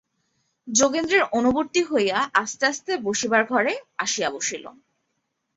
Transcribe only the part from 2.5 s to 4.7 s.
আস্তে বসিবার ঘরে আসিয়া বসিল।